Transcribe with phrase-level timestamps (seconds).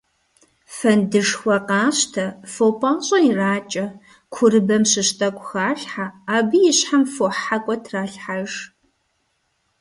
[0.77, 3.85] Фэндышхуэ къащтэ, фо пIащIэ иракIэ,
[4.33, 8.51] курыбэм щыщ тIэкIу халъхьэ, абы и щхьэм фохьэкIуэ тралъхьэж.